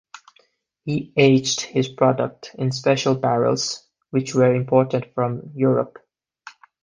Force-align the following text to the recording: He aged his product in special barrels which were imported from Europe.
He 0.83 1.13
aged 1.15 1.61
his 1.61 1.87
product 1.87 2.55
in 2.57 2.71
special 2.71 3.13
barrels 3.13 3.87
which 4.09 4.33
were 4.33 4.55
imported 4.55 5.11
from 5.13 5.51
Europe. 5.53 5.99